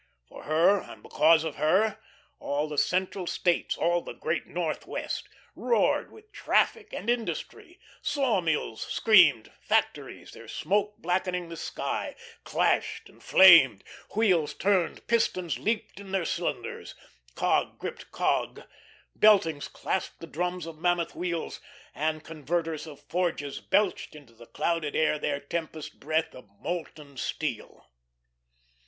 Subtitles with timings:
[0.27, 1.99] For her and because of her
[2.39, 9.51] all the Central States, all the Great Northwest roared with traffic and industry; sawmills screamed;
[9.61, 13.83] factories, their smoke blackening the sky, clashed and flamed;
[14.15, 16.95] wheels turned, pistons leaped in their cylinders;
[17.35, 18.61] cog gripped cog;
[19.15, 21.59] beltings clasped the drums of mammoth wheels;
[21.93, 27.85] and converters of forges belched into the clouded air their tempest breath of molten steel.